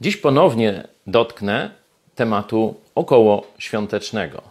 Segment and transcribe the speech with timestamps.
[0.00, 1.70] Dziś ponownie dotknę
[2.14, 4.42] tematu okołoświątecznego.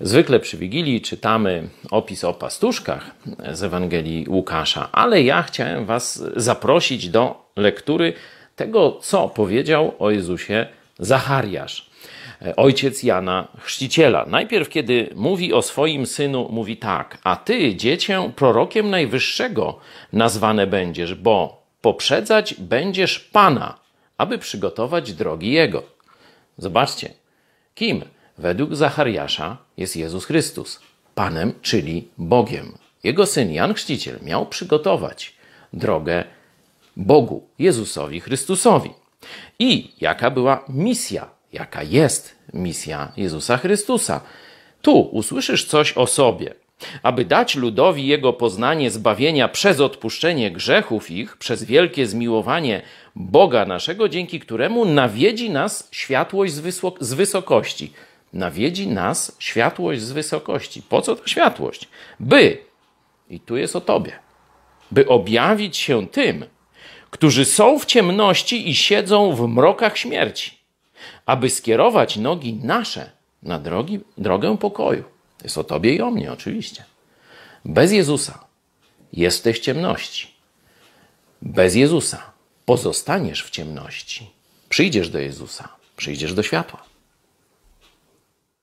[0.00, 3.10] Zwykle przy Wigilii czytamy opis o pastuszkach
[3.52, 8.12] z Ewangelii Łukasza, ale ja chciałem Was zaprosić do lektury
[8.56, 10.66] tego, co powiedział o Jezusie
[10.98, 11.90] Zachariasz,
[12.56, 14.26] ojciec Jana Chrzciciela.
[14.26, 19.78] Najpierw, kiedy mówi o swoim synu, mówi tak: A ty, dziecię, prorokiem najwyższego
[20.12, 23.85] nazwane będziesz, bo poprzedzać będziesz Pana,
[24.18, 25.82] aby przygotować drogi Jego.
[26.58, 27.14] Zobaczcie,
[27.74, 28.04] kim
[28.38, 30.80] według Zachariasza jest Jezus Chrystus,
[31.14, 32.78] Panem, czyli Bogiem.
[33.04, 35.34] Jego syn Jan Chrzciciel miał przygotować
[35.72, 36.24] drogę
[36.96, 38.90] Bogu, Jezusowi Chrystusowi.
[39.58, 44.20] I jaka była misja, jaka jest misja Jezusa Chrystusa?
[44.82, 46.54] Tu usłyszysz coś o sobie
[47.02, 52.82] aby dać ludowi jego poznanie zbawienia przez odpuszczenie grzechów ich, przez wielkie zmiłowanie
[53.16, 57.92] Boga naszego, dzięki któremu nawiedzi nas światłość z, wysok z wysokości.
[58.32, 60.82] Nawiedzi nas światłość z wysokości.
[60.82, 61.88] Po co ta światłość?
[62.20, 62.58] By,
[63.30, 64.12] i tu jest o tobie,
[64.90, 66.44] by objawić się tym,
[67.10, 70.58] którzy są w ciemności i siedzą w mrokach śmierci,
[71.26, 73.10] aby skierować nogi nasze
[73.42, 75.15] na drogi, drogę pokoju.
[75.46, 76.84] Jest o tobie i o mnie, oczywiście.
[77.64, 78.44] Bez Jezusa
[79.12, 80.34] jesteś w ciemności.
[81.42, 82.32] Bez Jezusa
[82.64, 84.30] pozostaniesz w ciemności.
[84.68, 86.82] Przyjdziesz do Jezusa, przyjdziesz do światła.